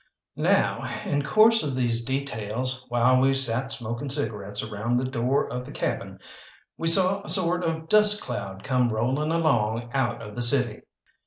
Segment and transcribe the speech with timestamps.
[0.35, 5.63] Now, in course of these details, while we sat smoking cigarettes around the door of
[5.63, 6.17] the cabin,
[6.75, 10.81] we saw a sort of dust cloud come rolling along out of the city.